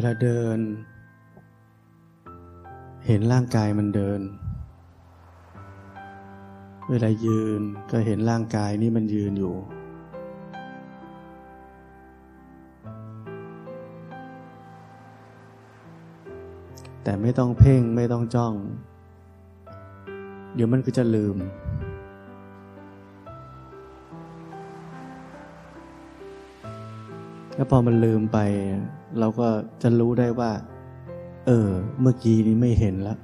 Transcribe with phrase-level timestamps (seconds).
[0.00, 0.58] เวลาเดิน
[3.06, 4.20] เห็นร่างกายมันเดิน
[6.90, 7.60] เวลายืน
[7.90, 9.54] ก็เห็นร่างกายนี่มันยืนอยู่
[17.02, 18.54] แต่ไม่ต้องเพ่งไม่ต้องจ้อง
[20.54, 21.36] เดี๋ยวมันก็จะลืม
[27.54, 28.40] แล้วพอมันลืมไป
[29.18, 29.48] เราก็
[29.82, 30.52] จะรู้ได้ว่า
[31.46, 31.68] เออ
[32.00, 33.18] เมื่อกี้นี้ไม่เห็นแล้ว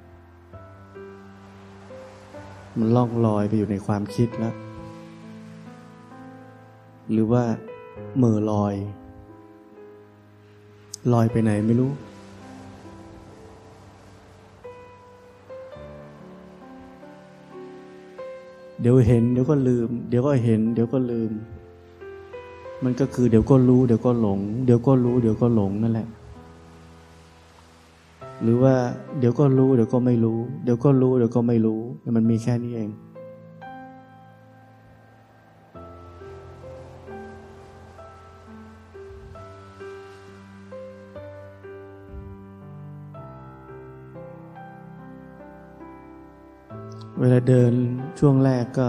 [2.79, 4.55] มันล่องลอยไปอยู่ในความคิดแล้ว
[7.12, 7.45] หรือว่า
[8.17, 8.75] เมื่อลอย
[11.12, 11.91] ลอยไปไหนไม่รู้
[18.81, 21.31] เดี๋ยวเห็น เดี๋ยวก็ลืม เดี๋ยวก็เห็น เดี๋ยวก็ลืม
[22.89, 26.09] มันก็คือเดี๋ยวก็รู้ เดี๋ยวก็หลง เดี๋ยวก็รู้ เดี๋ยวก็หลงนั่นแหละ
[28.43, 28.75] หรือว่า
[29.19, 31.81] เดี๋ยวก็รู้ เดี๋ยวก็ไม่รู้ เดี๋ยวก็รู้ เดี๋ยวก็ไม่รู้
[32.17, 32.91] มันมีแค่นี้เอง
[47.21, 47.73] เวลาเดิน
[48.19, 48.89] ช่วงแรกก็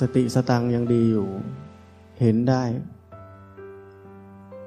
[0.00, 1.28] สติสตังยังดีอยู่
[2.22, 2.64] เห็นได้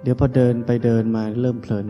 [0.02, 1.88] เดี๋ยวพอเดินไปเดินมาเริ่มเพลิน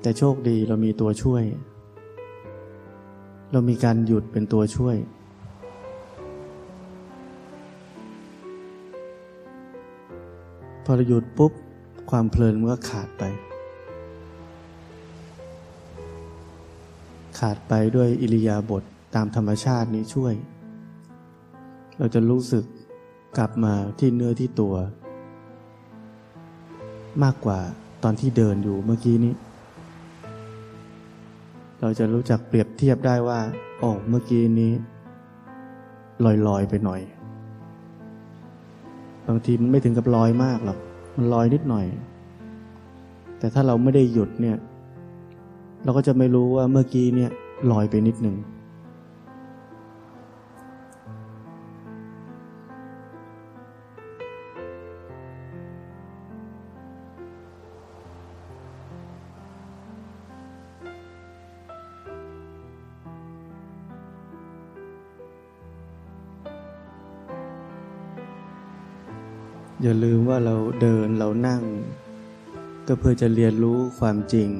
[0.00, 1.44] แต่โชคดีเรามีตัวช่วย
[3.52, 4.96] เรามีการหยุดเป็นตัวช่วย
[10.84, 11.52] พอเราหยุดปุ๊บ
[12.10, 13.22] ความเพลินมันก็ขาดไป
[17.38, 18.84] ขาดไปด้วยอิริยาบถ
[19.14, 20.34] ตามธรรมชาตินี้ช่วย
[21.98, 22.64] เราจะรู้สึก
[23.38, 24.74] กลับมาที่เนื้อที่ตัว
[27.22, 27.58] มากกว่า
[28.02, 29.34] ตอนที่เดินอยู่เมื่อกี้นี้
[31.80, 33.40] เราจะรู้จักเปรียบเทียบได้ว่า
[33.82, 34.72] อ๋อเมื่อกี้นี้
[36.46, 37.00] ลอยๆไปหน่อย
[39.26, 40.78] บางทีมันไม่ถึงกับลอยมากหรอก
[41.16, 41.86] มันลอยนิดหน่อย
[43.38, 44.56] แต่ถ้าเราไม่ได้หยุดเนี่ย
[45.84, 47.30] เราก็จะไม่รู้ว่าเมื่อกี้เนี่ย
[47.72, 48.36] ลอยไปนิดหนึ่ง
[69.88, 71.62] อย่าลืมว่าเราเดินเรานั่ง
[72.86, 74.50] ก็เพื่อจะเรียนรู้ความจริง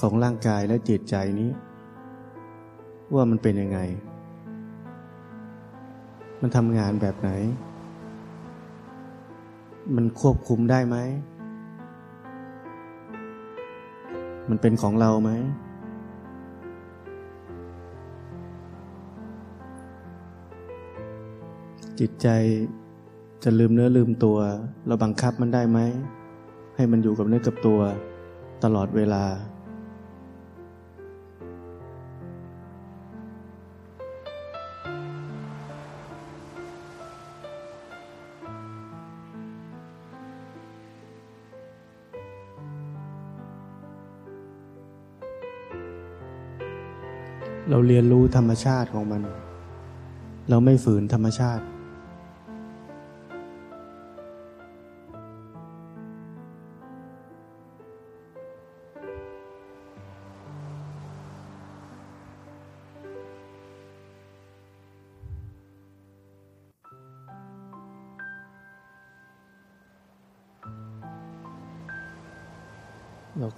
[0.00, 1.50] ของร่างกายและจิตใจนี้
[3.14, 3.78] ว่ามันเป็นยังไง
[6.40, 7.30] มันทำงานแบบไหน
[9.96, 10.96] มันควบคุมได้ไหม
[14.48, 15.30] มันเป็นของเราไหม
[22.00, 22.28] จิตใจ
[23.44, 24.38] จะลืมเนื้อลืมตัว
[24.86, 25.78] เราบังคับมันได้ไหม
[26.76, 27.80] ให้มันอยู่กับเนื้อกับตัว
[28.64, 29.24] ตลอดเวลา
[47.70, 49.22] เราเรียนรู้ธรรมชาติของมัน
[50.48, 51.64] เราไม่ฝืนธรรมชาติ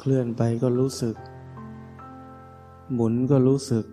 [0.04, 1.16] เคลื่อนไปก็รู้สึก
[2.94, 3.86] หมุนก็รู้สึก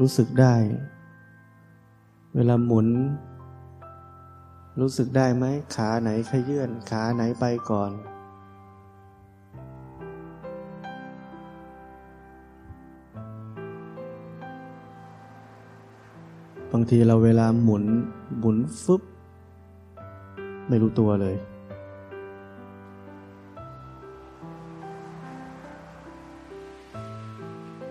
[0.00, 0.54] รู้สึกได้
[2.34, 2.88] เวลาหมุน
[4.80, 5.44] รู้สึกได้ไหม
[5.74, 17.84] ขาไหนขยื่นขาไหนไปก่อนางทีเราเวลาหมุน
[18.38, 19.02] หมุนฟึบ
[20.68, 21.36] ไม่รู้ตัวเลย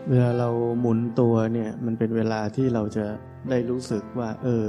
[0.09, 0.49] เวลาเรา
[0.79, 3.05] หมุนตัวเนี่ยมันเป็นเวลาที่เราจะ
[3.49, 4.65] ได้รู้สึกว่า เออ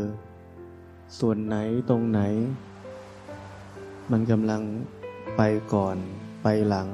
[1.21, 1.57] ส่วนไหน
[1.91, 2.21] ตรงไหน
[4.13, 4.63] มันกำลัง
[5.37, 5.97] ไปก่อน
[6.43, 6.89] ไปหลัง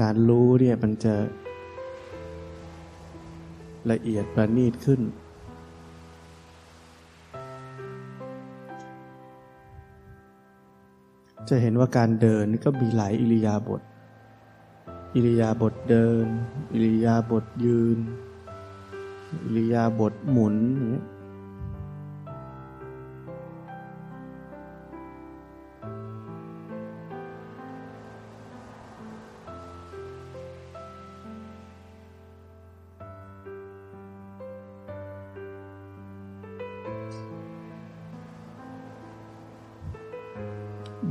[0.00, 1.14] การรู้เนี่ยมันจะ
[3.90, 5.00] ละเอียดประณีตขึ้น
[11.48, 13.82] จะเห็นว่าการเดินก็มีหลายอิริยาบถ
[15.14, 16.26] อิริยาบถเดิน
[16.72, 17.98] อิริยาบถยืน
[19.44, 21.02] อิริยาบถหมุนอย่างนี้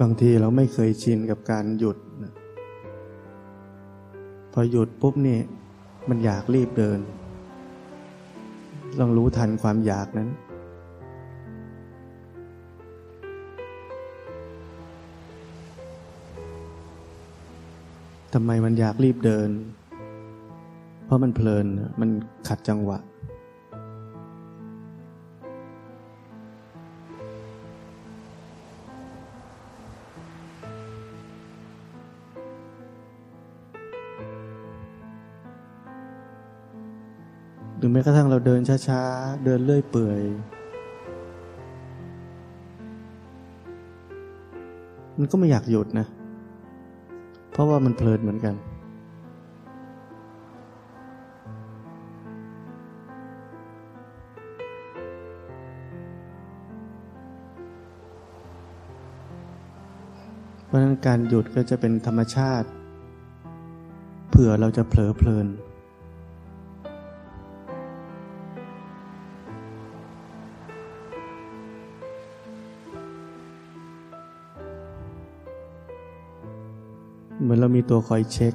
[0.02, 1.98] บางทีเราไม่เคยชินกับการหยุด
[4.54, 5.40] พอหยุดปุ๊บนี่
[6.10, 7.00] มันอยากรีบเดิน
[9.00, 10.30] ลองรู้ทันความอยากนั้น
[18.34, 19.50] ทำไมมันอยากรีบเดิน
[21.06, 21.66] เพราะมันเพลิน
[22.02, 22.10] มัน
[22.48, 23.00] ขัดจังหวะ
[38.00, 40.22] ม้กระทั่งเราเดินช้าๆ เดินเลื่อยเปื่อย
[45.18, 46.06] มันก็ไม่อยากหยุดนะ
[47.52, 48.56] เพราะว่ามันเพลินเหมือนกัน
[60.66, 62.68] เพราะนั้นการหยุดก็จะเป็นธรรมชาติ
[64.30, 65.48] เผื่อเราจะเผลอเพลิน
[77.48, 78.54] เหมือนเรามีตัวคอยเช็ค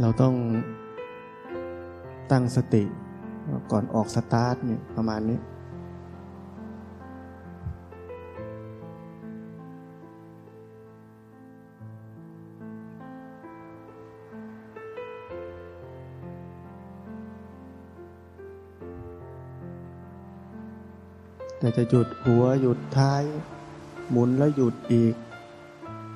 [0.00, 0.34] เราต้อง
[2.30, 2.82] ตั้งสติ
[3.72, 5.38] ก่อนออกสตาร์ทเนี่ยประมาณนี้
[21.76, 23.22] จะหยุดหัวหยุดท้าย
[24.10, 25.14] หมุนแล้วหยุดอีก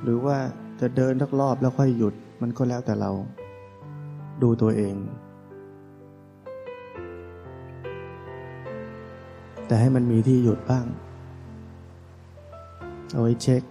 [0.03, 0.37] หรือว่า
[0.81, 3.11] จะเดินทักรอบแล้วค่อยหยุดมันก็แล้วแต่เรา
[4.43, 4.95] ดูตัวเอง
[9.67, 10.87] แต่ให้มันมีที่หยุดบ้าง
[13.13, 13.63] เอาไว้เช็ค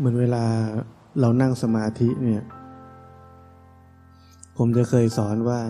[0.00, 0.44] เหมือนเวลา
[1.20, 2.42] เรานั่งสมาธิเนี่ย
[4.56, 5.60] ผมจะเคยสอนว่า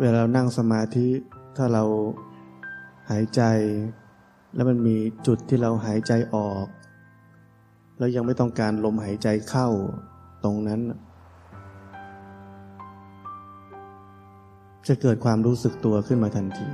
[0.00, 1.06] เวลาเรานั่งสมาธิ
[1.56, 1.84] ถ้าเรา
[3.10, 3.42] หายใจ
[4.54, 4.96] แล้วมันมี
[5.26, 6.66] จุดที่เราหายใจออก
[7.98, 9.68] แล้วยังไม่ต้องการลมหายใจเข้า
[10.44, 10.80] ตรงนั้น
[14.88, 16.68] จะเกิดความรู้สึกตัวขึ้นมาทันที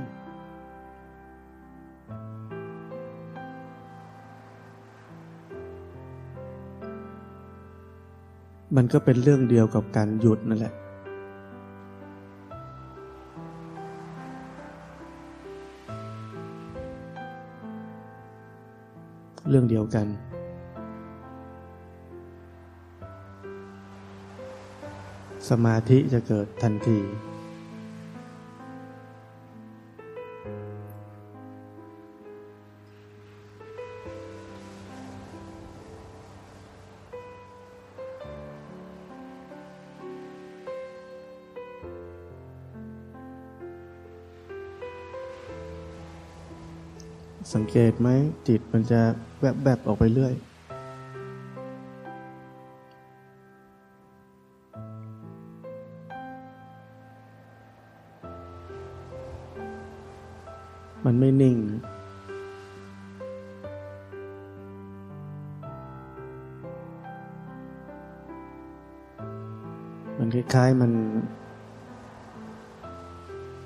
[8.75, 10.73] มันก็เป็นเรื่องเดียวกับการหยุดนั่นแหละ
[19.49, 20.07] เรื่องเดียวกัน
[25.49, 26.99] สมาธิจะเกิดทันที
[47.53, 48.09] สังเกตไหม
[48.47, 49.01] จิตมันจะ
[49.39, 50.33] แวบแบบออกไปเรื่อย
[61.05, 61.57] มันไม่นิ่ง
[70.17, 70.91] มันคล้ายๆมัน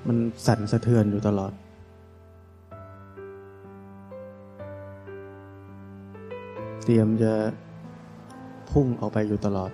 [0.06, 0.16] มัน
[0.46, 1.52] สั่นสะเทือนอยู่ตลอด
[6.88, 7.32] เตรียมจะ
[8.70, 9.70] พุ่งออกไปอยู่ตลอด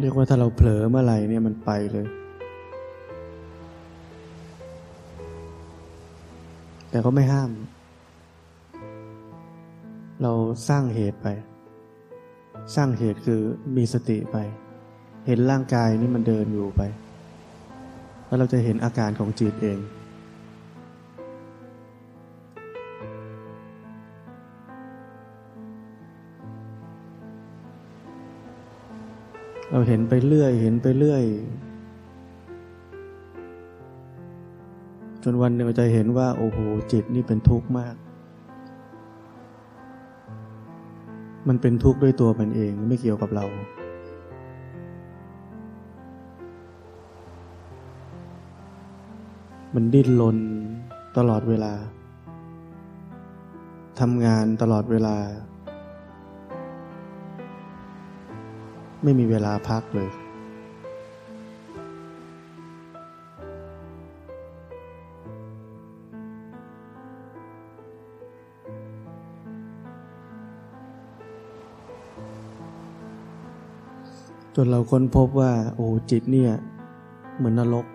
[0.00, 2.06] เรียกว่าถ้าเราเผลอเมื่อไหร่เนี่ยมันไปเลย
[6.90, 7.50] แต่ก็ไม่ห้าม
[10.22, 10.32] เรา
[10.68, 11.26] สร้างเหตุไป
[12.74, 13.40] สร้างเหตุคือ
[13.76, 14.38] มีสติไป
[15.26, 16.82] เห็นร่างกายนี่มันเดินอยู่ไป
[18.26, 19.78] แล้วเราจะเห็นอาการของจิตเอง
[29.70, 31.22] เราเห็นไปเรื่อย เห็นไปเรื่อย
[35.22, 36.58] จนวันหนึ่งเราจะเห็นว่าโอ้โห
[36.92, 37.94] จิตนี่เป็นทุกข์มาก
[41.48, 43.46] มันเป็นทุกข์ด้วยตัวมันเองไม่เกี่ยวกับเรา
[49.78, 50.38] มันดิ้นรน
[51.16, 51.72] ตลอดเวลา
[54.00, 55.16] ทำงานตลอดเวลา
[59.02, 60.10] ไม่มีเวลาพักเลย
[74.54, 76.52] จนเราค้นพบว่า โอ้จิตเนี่ย
[77.36, 77.86] เหมือนนรก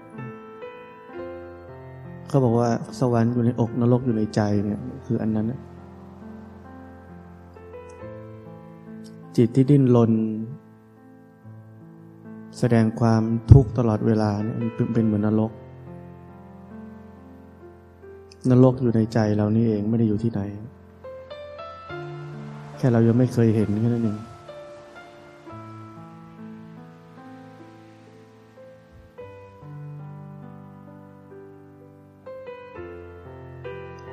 [2.31, 2.69] เขาบอกว่า
[2.99, 5.47] สวรรค์อยู่ในอกนรกอยู่ในใจเนี่ยคืออันนั้น
[9.37, 10.11] จิตที่ดิ้นรน
[12.59, 14.55] แสดงความทุกข์ตลอดเวลาเนี่ย
[14.93, 15.51] เป็นเหมือนนรก
[18.49, 20.41] นรกอยู่ในใจเรานี่เองไม่ได้อยู่ที่ไหน
[22.77, 24.17] แค่เรายังไม่เคยเห็นแค่นั้นเอง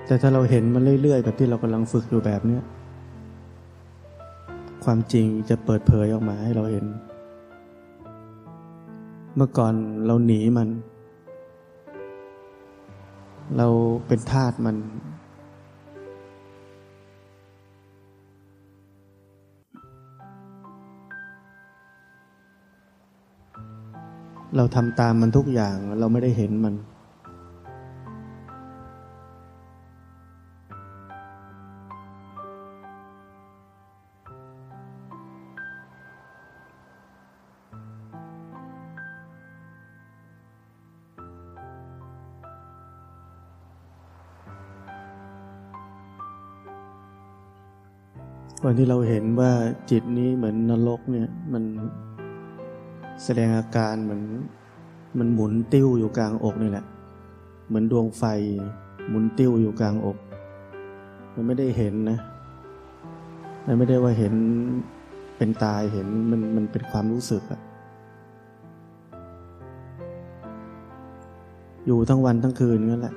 [0.09, 2.59] แต่ถ้าเราเห็นมันเรื่อยๆ แบบที่เรากำลังฝึกอยู่แบบนี้
[4.85, 6.87] ความจริงจะเปิดเผยออกมาให้เราเห็น
[9.37, 9.75] เมื่อก่อน
[10.07, 10.69] เราหนีมัน
[13.57, 13.67] เรา
[14.07, 14.77] เป็นทาสมัน
[24.57, 26.75] เราทำตามมันทุกอย่างเราไม่ได้เห็นมัน
[48.71, 49.53] วันที่เราเห็นว่า
[49.91, 51.65] จิตนี้เหมือนนรกเนี่ยมัน
[53.25, 54.23] แสดงอาการเหมือน
[55.19, 56.85] มันหมุนติ้วอยู่กลางอกนี่แหละ
[57.69, 58.25] เหมือนดวงไฟ
[59.09, 60.19] หมุนติ้วอยู่กลางอก
[61.35, 62.19] มันไม่ได้เห็นนะ
[63.67, 64.35] มันไม่ได้ว่าเห็น
[65.37, 67.61] เป็นตายเห็นมันมันเป็นความรู้สึกอะ
[71.87, 73.15] อยู่ทั้งวันทั้งคืนนั่นแหละ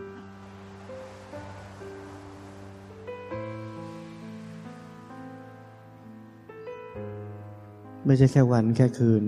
[8.05, 9.23] ไม่ใช่แค่วันแค่คืน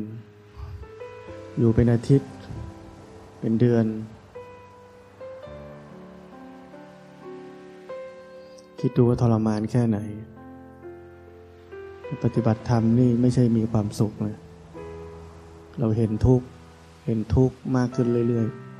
[1.57, 2.31] อยู่เป็นอาทิตย์
[3.39, 3.85] เป็นเดือน
[8.79, 9.99] คิดดูว่าทรมานแค่ไหน
[12.23, 14.35] ปฏิบัติธรรมนี่ไม่ใช่มีความสุขเลย
[15.79, 16.45] เราเห็นทุกข์
[17.05, 18.72] เห็นทุกข์มากขึ้นเรื่อย ๆ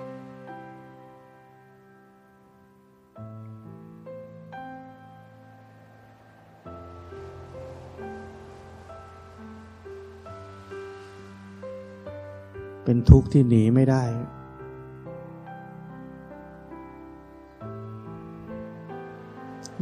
[12.94, 14.04] เป็นทุกข์ที่หนีไม่ได้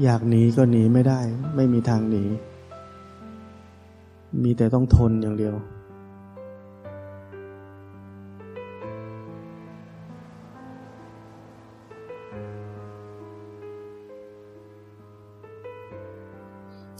[0.04, 1.20] อยากหนีก็หนีไม่ได้
[1.56, 2.24] ไม่มีทางหนี
[4.44, 5.56] มีแต่ต้องทนอย่างเดียว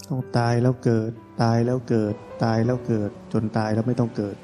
[0.10, 4.38] ต้องตายแล้วเกิด ตายแล้วเกิด ตายแล้วเกิด จนตายแล้วไม่ต้องเกิด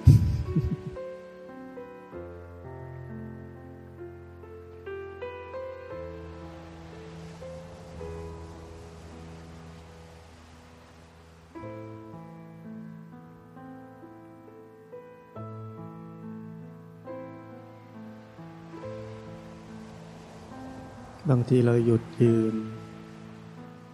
[21.49, 22.55] ทีเราหยุดยืน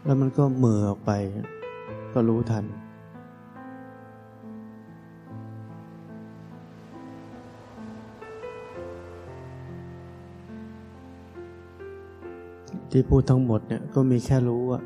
[0.03, 1.12] แล้วมันก็เหม่อออกไป
[2.13, 2.65] ก็รู้ทัน
[12.91, 14.81] ที่พูดทั้งหมดเนี่ยก็มีแค่รู้อะ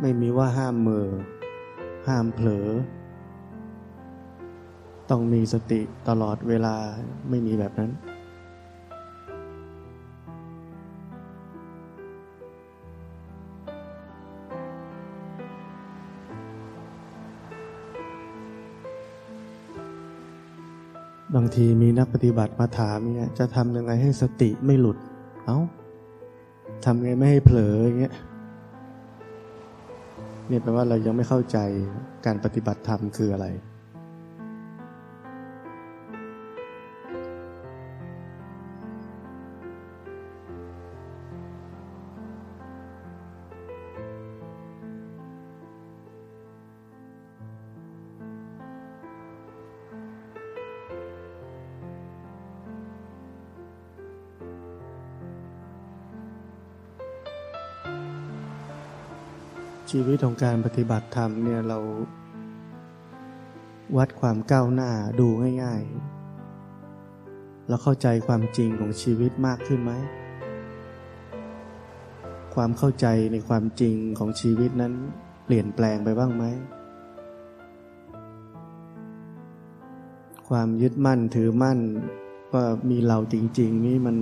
[0.00, 1.06] ไม่มีว่าห้ามมือ
[2.08, 2.68] ห้ามเผลอ
[5.10, 6.74] ต้องมีสติตลอดเวลา
[7.28, 7.90] ไม่มีแบบนั้น
[21.34, 24.98] บางทีมีนักปฏิบัติมาถามเนี่ยจะทำยังไงให้สติไม่หลุด
[25.46, 25.58] เอา้า
[26.84, 28.14] ทำไงไม่ให้เผลออย่างเงี้ย
[30.48, 31.58] เนี่ยแปลว่าเรายังไม่เข้าใจ
[32.26, 33.46] การปฏิบัติธรรมคืออะไร
[59.90, 61.78] ชีวิตของการปฏิบัติธรรมเนี่ยเรา
[63.96, 64.90] วัดความก้าวหน้า
[65.20, 65.28] ดู
[65.62, 69.92] ง่ายๆเราเข้าใจความจริงของชีวิตมากขึ้นไหม
[72.54, 74.92] ความเข้าใจในความจริงของชีวิตนั้น
[75.44, 76.44] เปลี่ยนแปลงไปบ้างไหม
[80.48, 81.78] ความยึดมั่นถือมั่น
[82.52, 84.16] ว่ามีเราจริง ๆ นี่มัน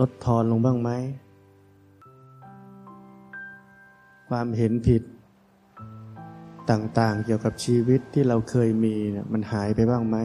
[0.00, 0.90] ลดทอนลงบ้างไหม
[4.28, 5.02] ความเห็นผิด
[6.70, 10.16] ต่างๆ เกี่ยวกับชีวิตที่เราเคยมีเนี่ยมันหายไปบ้างไหม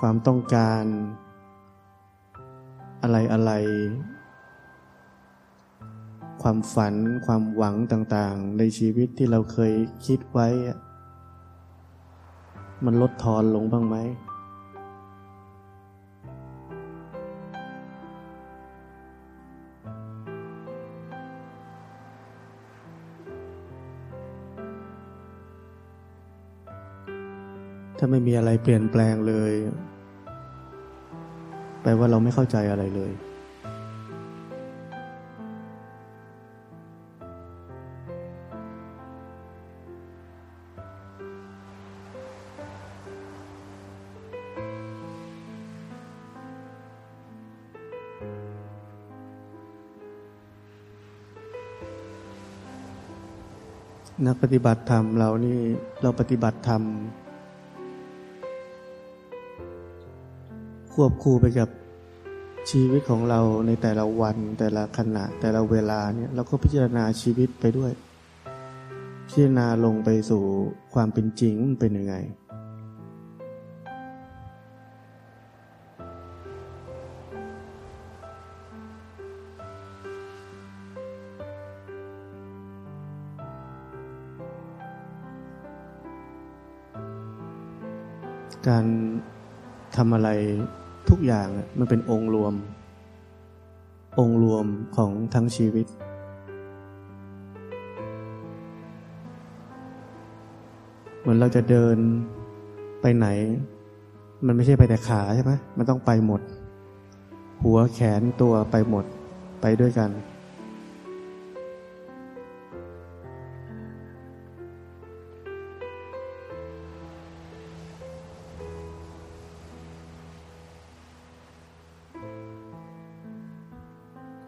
[0.00, 0.84] ความต้องการ
[3.02, 3.08] อะ
[3.42, 6.94] ไรๆความฝัน
[7.26, 9.72] ความหวังต่างๆ ในชีวิตที่เราเคย
[10.06, 10.48] คิดไว้
[12.84, 13.96] มันลดทอนลงบ้างไหม
[28.04, 29.52] ถ้าไม่มีอะไรเปลี่ยนแปลงเลย
[31.82, 33.12] แปลว่าเราไม่เข้าใจอะไรเลย
[54.26, 55.58] นักปฏิบัติธรรมเรานี่
[56.02, 56.82] เราปฏิบัติธรรม
[60.94, 61.68] ควบคู่ไปกับ
[62.70, 67.92] ชีวิตของเราในแต่ละวัน แต่ละขณะ แต่ละเวลาเนี่ยเราก็พิจารณาชีวิตไปด้วย
[69.26, 70.42] พิจารณาลงไปสู่
[70.94, 72.16] ความเป็นจริงมันเป็นยังไง
[88.68, 88.86] การ
[89.96, 90.30] ทำอะไร
[91.16, 91.48] ทุกอย่าง
[91.78, 92.54] มันเป็นองค์รวม
[94.18, 95.86] องค์รวมของทั้งชีวิต
[101.20, 101.96] เหมือนเราจะเดิน
[103.00, 103.26] ไปไหน
[104.46, 106.40] มันไม่ใช่ไปแต่ขาใช่ไหมมันต้องไปหมด
[107.62, 109.04] หัวแขนตัวไปหมด
[109.60, 110.10] ไปด้วยกัน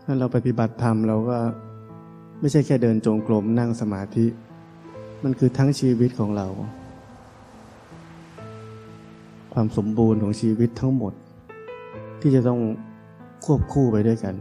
[0.08, 1.38] ถ้าเราปฏิบัติธรรมเราก็
[2.40, 4.26] ไม่ใช่แค่เดินจงกรมนั่งสมาธิ
[5.24, 6.46] มันคือทั้งชีวิตของเรา
[9.54, 11.12] ความสมบูรณ์ของชีวิตทั้งหมด
[12.20, 12.60] ที่จะต้อง
[13.44, 14.34] ควบคู่ไปด้วยกัน